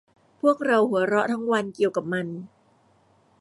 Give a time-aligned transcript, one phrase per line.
[0.41, 2.27] พวกเราหัวเราะทั้งวันเกี่ยวกับมัน